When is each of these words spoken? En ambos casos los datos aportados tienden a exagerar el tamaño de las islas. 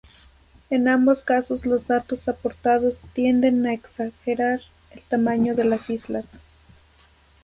En 0.71 0.87
ambos 0.87 1.19
casos 1.21 1.67
los 1.67 1.85
datos 1.85 2.27
aportados 2.27 3.01
tienden 3.13 3.67
a 3.67 3.73
exagerar 3.75 4.61
el 4.95 5.01
tamaño 5.03 5.53
de 5.53 5.63
las 5.63 5.91
islas. 5.91 6.39